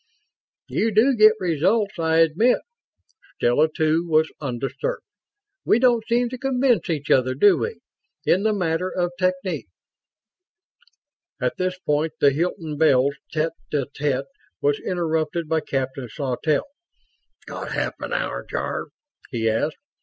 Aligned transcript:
"You 0.67 0.89
do 0.91 1.13
get 1.15 1.33
results, 1.39 1.99
I 1.99 2.21
admit." 2.21 2.57
Stella, 3.35 3.69
too, 3.71 4.03
was 4.03 4.33
undisturbed. 4.41 5.03
"We 5.63 5.77
don't 5.77 6.03
seem 6.07 6.27
to 6.29 6.39
convince 6.39 6.89
each 6.89 7.11
other, 7.11 7.35
do 7.35 7.59
we, 7.59 7.81
in 8.25 8.41
the 8.41 8.51
matter 8.51 8.89
of 8.89 9.11
technique?" 9.19 9.67
At 11.39 11.57
this 11.57 11.77
point 11.77 12.13
the 12.19 12.31
Hilton 12.31 12.79
Bells 12.79 13.13
tete 13.31 13.51
a 13.73 13.85
tete 13.93 14.25
was 14.59 14.79
interrupted 14.79 15.47
by 15.47 15.59
Captain 15.59 16.09
Sawtelle. 16.09 16.65
"Got 17.45 17.73
half 17.73 17.93
an 17.99 18.11
hour, 18.11 18.43
Jarve?" 18.43 18.87
he 19.29 19.47
asked. 19.47 19.77